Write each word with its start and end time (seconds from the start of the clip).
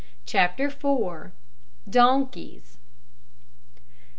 CHAPTER 0.25 0.71
FOUR. 0.71 1.31
DONKEYS. 1.87 2.79